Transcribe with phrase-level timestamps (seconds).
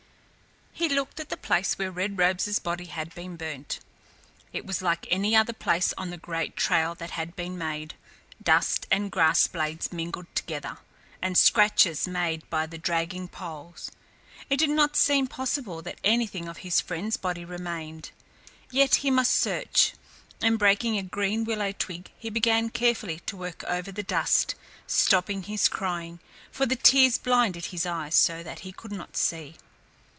[0.73, 3.81] He looked at the place where Red Robe's body had been burnt.
[4.51, 7.93] It was like any other place on the great trail that had been made,
[8.41, 10.79] dust and grass blades mingled together,
[11.21, 13.91] and scratches made by the dragging poles.
[14.49, 18.09] It did not seem possible that anything of his friend's body remained;
[18.71, 19.93] yet he must search,
[20.41, 24.55] and breaking a green willow twig he began carefully to work over the dust,
[24.87, 29.57] stopping his crying, for the tears blinded his eyes so that he could not see.